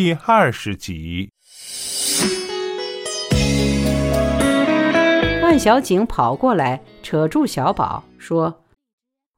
[0.00, 1.32] 第二十集。
[5.42, 8.62] 万小景跑过来，扯住小宝说：“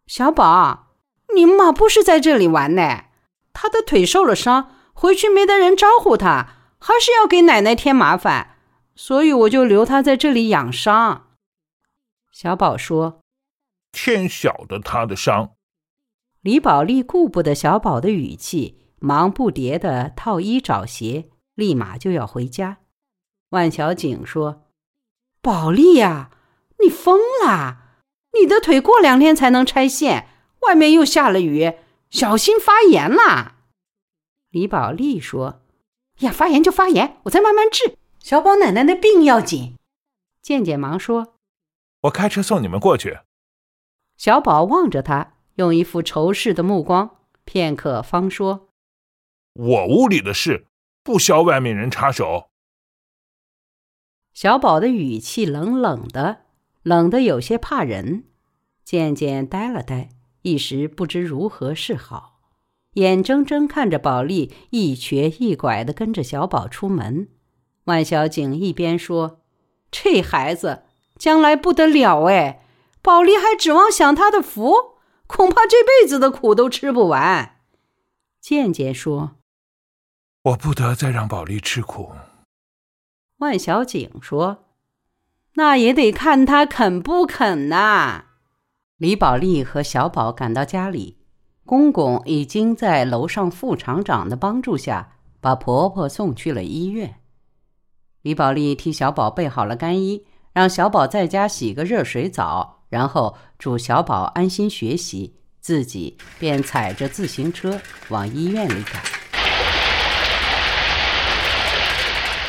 [0.06, 0.88] 小宝，
[1.34, 3.04] 你妈不是在这里玩呢，
[3.54, 8.58] 她的腿受了伤，回去没得人招呼她，还是要给奶奶添麻烦，
[8.94, 11.28] 所以我就留她在这里养伤。”
[12.30, 13.22] 小宝说
[13.92, 15.52] ：“天晓得她的伤。”
[16.44, 22.78] 李宝莉顾不得小宝的语气，忙不迭的套衣找鞋，立马就要回家。
[23.50, 24.66] 万小景说
[25.42, 26.30] ：“宝莉呀，
[26.78, 27.96] 你疯啦！
[28.38, 30.28] 你的腿过两天才能拆线，
[30.60, 31.74] 外面又下了雨，
[32.10, 33.56] 小心发炎啦。”
[34.50, 35.62] 李宝莉说
[36.20, 37.96] ：“呀，发炎就发炎，我再慢慢治。
[38.20, 39.74] 小宝奶奶的病要紧。”
[40.42, 41.34] 健健忙说
[42.02, 43.18] ：“我开车送你们过去。”
[44.16, 45.34] 小宝望着他。
[45.56, 48.68] 用一副仇视的目光，片刻方说
[49.52, 50.66] ：“我屋里的事，
[51.02, 52.50] 不消外面人插手。”
[54.32, 56.42] 小宝的语气冷冷的，
[56.82, 58.24] 冷的有些怕人。
[58.84, 60.08] 渐渐呆了呆，
[60.42, 62.40] 一时不知如何是好，
[62.94, 67.28] 眼睁睁看着宝莉一瘸一拐的跟着小宝出门。
[67.84, 69.42] 万小景一边说
[69.90, 70.84] ：“这孩子
[71.16, 72.64] 将来不得了哎，
[73.02, 77.60] 宝莉还指望享他的福。”恐怕这辈子的苦都吃不完。
[78.40, 79.36] 渐渐说
[80.42, 82.12] ：“我不得再让宝莉吃苦。”
[83.38, 84.64] 万小景说
[85.54, 88.26] ：“那也得看他肯不肯呐。”
[88.98, 91.18] 李宝莉和小宝赶到家里，
[91.64, 97.20] 公公已经在楼上副厂长的帮助下把婆婆送去了医院。
[98.22, 102.78] 李宝莉替小宝备好了干衣，让小宝在家洗个热水澡。
[102.90, 109.19] 然后祝小宝安心学习，自己便踩着自行车往医院里赶。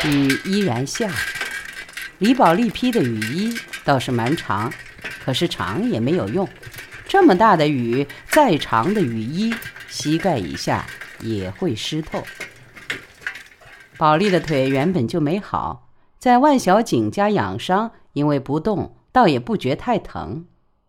[0.04, 1.12] 雨依然下，
[2.18, 4.72] 李宝莉披的雨衣倒是蛮长，
[5.24, 6.48] 可是长也没有用。
[7.08, 9.54] 这么大的雨，再长的雨衣，
[9.88, 10.86] 膝盖以下
[11.20, 12.24] 也会湿透。
[13.98, 18.96] 宝莉的腿原本就没好，在万小景家养伤，因为不动。
[19.14, 20.46] 倒也不觉太疼，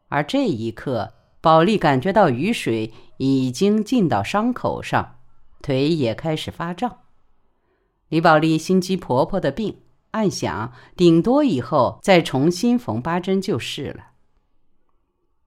[0.07, 5.17] 而这一刻，宝莉感觉到雨水已经浸到伤口上，
[5.61, 6.99] 腿也开始发胀。
[8.13, 9.81] 李宝莉心急婆婆的病，
[10.11, 14.11] 暗想顶多以后再重新缝八针就是了。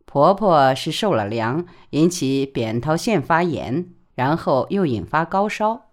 [0.08, 5.92] 婆婆是受了凉，引起扁桃腺发炎，然后又引发高烧。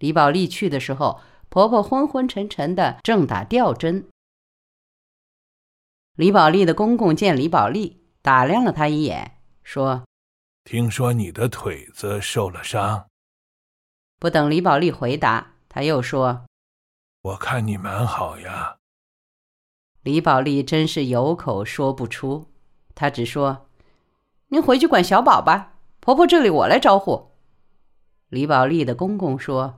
[0.00, 4.08] 李宝莉去的时候，婆婆昏昏沉沉的，正打吊针。
[6.16, 10.02] 李宝莉的公公见李宝莉，打量了她一眼，说
[10.68, 13.06] ：“听说你的腿子受了伤。”
[14.18, 16.44] 不等李宝莉回答，他又说
[17.22, 18.76] ：“我看你蛮好呀。”
[20.02, 22.50] 李宝莉真是有口说不出，
[22.94, 23.68] 她只说
[24.48, 27.30] ：“您回去管小宝吧，婆婆这里我来招呼。”
[28.28, 29.76] 李宝莉的公公说：“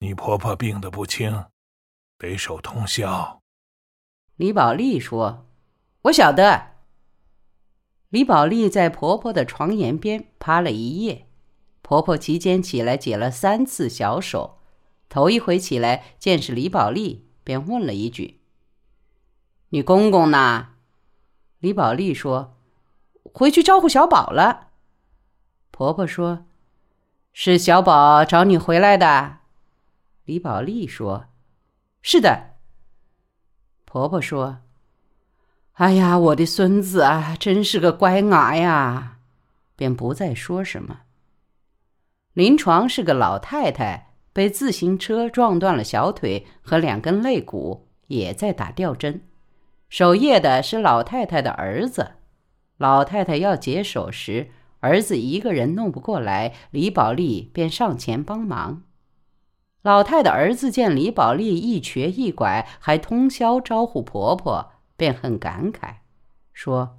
[0.00, 1.46] 你婆婆病得不轻，
[2.16, 3.42] 得守通宵。”
[4.36, 5.44] 李宝莉说。
[6.02, 6.76] 我晓得。
[8.10, 11.26] 李宝莉在婆婆的床沿边趴了一夜，
[11.82, 14.57] 婆婆期间起来解了三次小手，
[15.08, 18.40] 头一回起来见是李宝莉，便问了一句
[19.70, 20.70] ：“你公公呢？”
[21.60, 22.56] 李宝莉说
[23.32, 24.68] ：“回去招呼小宝了。”
[25.70, 26.46] 婆婆说
[27.32, 29.38] ：“是小宝找你回来的。”
[30.24, 31.26] 李宝莉说
[32.02, 32.56] ：“是的。”
[33.86, 34.58] 婆婆说。
[35.74, 39.18] 哎呀，我的孙子啊，真是个乖娃呀！
[39.76, 41.02] 便不再说什么。
[42.32, 49.22] 临床是个老太太，被自行车撞断了小腿和两根肋骨，也在打吊针。
[49.88, 52.16] 守夜的是老太太的儿子。
[52.76, 54.50] 老太太要解手时，
[54.80, 58.82] 儿子一个人弄不过来，李宝莉便上前帮忙。
[59.82, 64.72] 老太太儿子见李宝莉一瘸一拐，还通宵招呼婆婆。
[64.98, 65.98] 便很感慨，
[66.52, 66.96] 说：“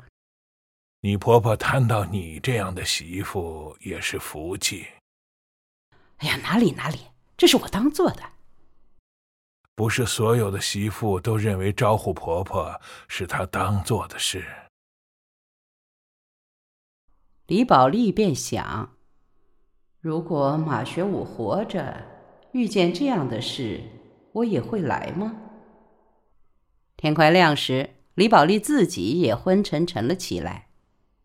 [1.03, 4.87] 你婆婆摊到你这样的媳妇也是福气。”
[6.19, 6.99] 哎呀，哪里哪里，
[7.39, 8.21] 这是我当做的。
[9.73, 14.43] 不是所有的媳妇都认为招呼婆婆是她当做的事。
[17.47, 18.97] 李宝莉便想：
[20.01, 22.05] 如果马学武活着，
[22.51, 23.83] 遇见这样的事，
[24.33, 25.37] 我也会来吗？
[26.97, 30.67] 天快亮时，李宝莉自己也昏沉沉了起来，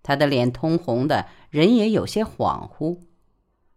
[0.04, 3.00] 她的脸通红的，人也有些恍惚。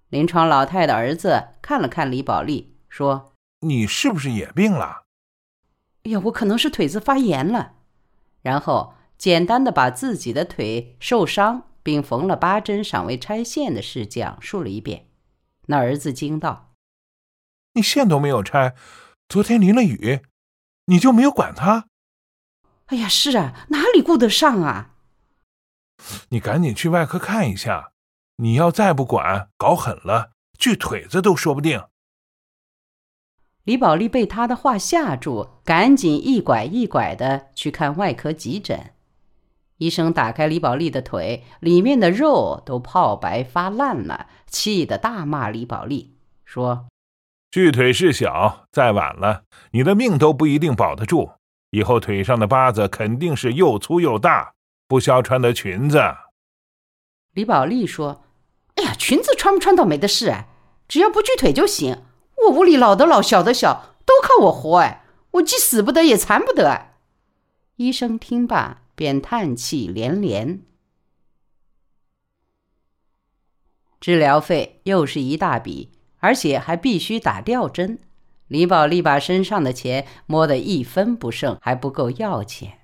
[0.09, 3.33] 临床老太的儿子看了看李宝莉，说
[3.68, 5.04] ：“你是不是也病了
[6.04, 7.74] ？”“哎呀，我可能是腿子发炎了。”
[8.42, 15.07] 然后简单的把自己的腿受伤并缝了八针、尚未拆线的事讲述了一遍。
[15.65, 16.74] 那儿子惊道
[17.74, 18.75] ：“你线都没有拆，
[19.27, 20.21] 昨天淋了雨，
[20.86, 21.89] 你就没有管他
[22.88, 24.94] ？”“哎呀，是啊，哪里顾得上啊
[26.30, 27.92] ？”“你赶紧去外科看一下。”
[28.39, 31.84] 你要再不管，搞狠了，锯腿子都说不定。
[33.63, 38.94] 李宝莉被他的话吓住，赶紧一拐一拐的去看外科急诊。
[39.78, 46.88] 医生打开李宝莉的腿，里面的肉都泡白发烂了，气得大骂李宝莉，说
[47.50, 51.31] ：“锯腿事小，再晚了，你的命都不一定保得住。
[51.72, 54.54] 以后腿上的疤子肯定是又粗又大，
[54.88, 56.00] 不消穿的裙子。”
[57.33, 58.24] 李宝莉说。
[58.77, 60.47] 哎呀，裙子穿不穿倒没的事哎，
[60.88, 62.03] 只要不锯腿就行。
[62.45, 66.94] 我屋里老的老，小的小，都靠我活哎，我既死不得也残不得。
[67.77, 70.62] 医生听罢便叹气连连。
[74.00, 78.00] 治疗费又是一大笔，而且还必须打吊针。
[78.47, 82.81] 李宝莉把身上的钱摸得一分不剩，还不够要钱。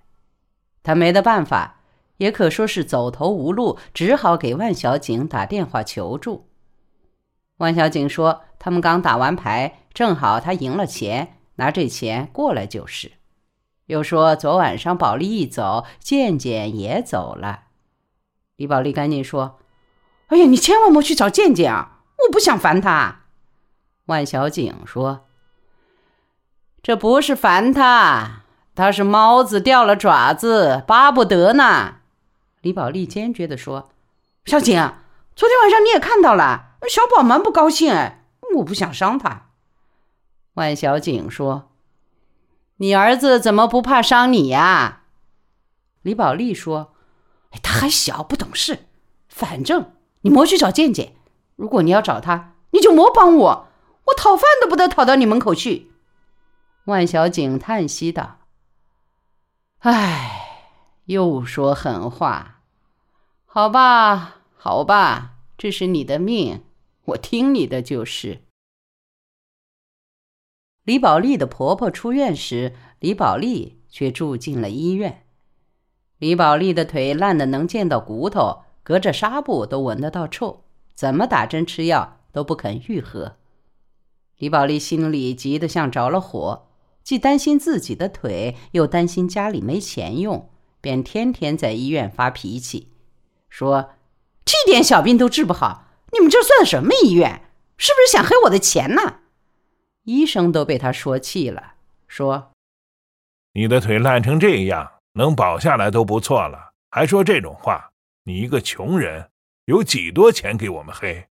[0.81, 1.82] 他没得办法。
[2.17, 6.49] 也可说是走投无路，只好给万小景打电话求助。
[7.57, 13.13] 万小景说：“他们刚打完牌，正好他赢了钱，拿这钱过来就是。”
[13.87, 17.65] 又说：“昨晚上宝莉一走，健健也走了。”
[18.57, 19.59] 李宝莉赶紧说
[20.27, 22.03] ：“哎呀，你千万莫去找健健啊！
[22.25, 23.21] 我不想烦他。”
[24.07, 25.25] 万小景说
[26.81, 28.43] ：“这不是烦他，
[28.75, 31.95] 他是猫子掉了爪子，巴不得呢。”
[32.63, 33.89] 李宝莉坚决地说
[34.45, 34.93] ：“小景，
[35.35, 38.23] 昨天晚上你也看到了，小宝蛮不高兴哎，
[38.55, 39.49] 我不想伤他。”
[40.55, 41.69] 万小景说
[42.77, 45.01] ：“你儿子怎么不怕伤你呀？”
[46.03, 46.93] 李宝莉说
[47.51, 48.85] ：“哎，他还小，不懂事。
[49.27, 51.15] 反正你莫去找健健，
[51.57, 53.67] 如果你要找他，你就莫帮我，
[54.05, 55.91] 我讨饭都不得讨到你门口去。”
[56.85, 58.37] 万小景叹息道
[59.79, 60.69] ：“唉，
[61.07, 62.51] 又说狠话。”
[63.55, 66.63] 好吧，好吧，这是你的命，
[67.05, 68.41] 我听你的就是。
[70.83, 75.27] 李宝莉的婆婆出院时，李宝莉却住进了医院。
[76.17, 80.63] 李宝莉的腿烂得能见到骨头，隔着纱布都闻得到臭，
[80.95, 83.37] 怎么打针吃药都不肯愈合。
[84.39, 86.69] 李宝莉心里急得像着了火，
[87.03, 90.49] 既担心自己的腿，又担心家里没钱用，
[90.81, 92.89] 便天天在医院发脾气。
[93.53, 93.93] 说
[94.43, 97.43] ：“这点小病都治不好，你们这算什么医院？
[97.77, 99.19] 是不是想黑我的钱呢？”
[100.05, 101.75] 医生都被他说气了，
[102.07, 102.51] 说
[103.53, 107.91] ：“你的腿烂成这样，能保下来都不错了，还说这种话？
[108.23, 109.29] 你一个穷人，
[109.65, 111.27] 有几多钱给我们黑？”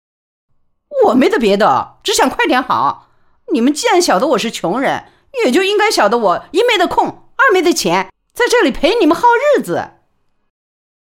[1.06, 3.11] 我没得别的，只想快点好。
[3.53, 5.12] 你们既然晓得我是穷人，
[5.44, 9.93] 也就应该晓得我一没得空，二没得钱，在这里陪你们耗日子。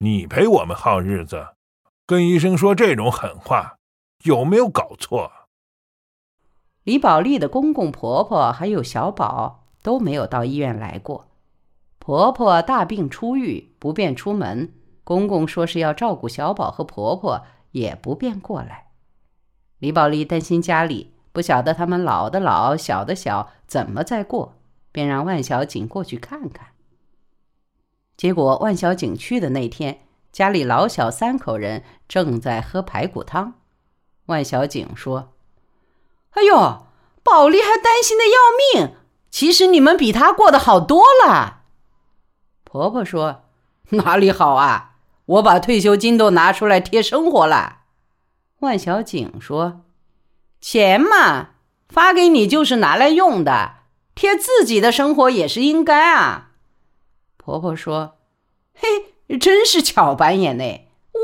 [0.04, 1.50] 你陪我们耗日子，
[2.08, 3.78] 跟医生说这种狠话，
[4.24, 5.32] 有没有搞错？
[6.84, 11.28] 李宝莉的公公婆婆还有小宝都没有到医院来过。
[12.00, 14.70] 婆婆大病初愈，不便出门；
[15.04, 18.88] 公公说是要照顾小宝和婆婆，也不便过来。
[19.78, 24.56] 李宝莉担心家里不晓得他们老的老，小的小，怎么再过，
[24.92, 26.71] 便让万小景过去看看。
[28.22, 33.56] 结果万小景去的那天，家里老小三口人正在喝排骨汤。
[34.28, 35.34] 万小景说
[36.38, 36.86] ：“哎呦，
[37.24, 38.96] 宝莉还担心的要命，
[39.32, 41.62] 其实你们比她过得好多了。”
[42.64, 43.46] 婆婆说
[43.90, 44.98] ：“哪里好啊？
[45.26, 47.80] 我把退休金都拿出来贴生活了。”
[48.62, 49.82] 万小景说
[50.62, 51.54] ：“钱嘛，
[51.90, 53.78] 发给你就是拿来用的，
[54.14, 56.50] 贴自己的生活也是应该啊。”
[57.44, 58.20] 婆婆说
[58.78, 60.64] ：“嘿，真是巧板眼呢！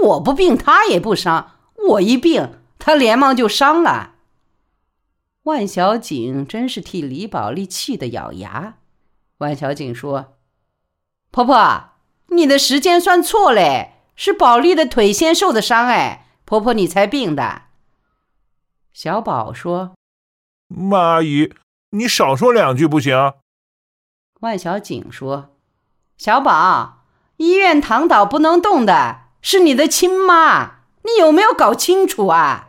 [0.03, 1.51] 我不病，他也不伤；
[1.89, 4.15] 我一病，他连忙就伤了。”
[5.45, 8.79] 万小景真是替李宝莉气得咬牙。
[9.37, 10.39] 万小景说
[11.29, 11.91] ：“婆婆，
[12.29, 17.65] 你的时间算错嘞，是宝莉的腿先受的伤，哎，婆婆你才病的。”
[18.91, 19.93] 小宝说
[20.67, 21.53] ：“马阿姨，
[21.91, 23.33] 你少说两句不行？”
[24.41, 25.53] 万小景说。
[26.17, 27.03] 小宝，
[27.37, 32.66] 医院躺倒不能动的是你的亲妈，你有没有搞清楚啊？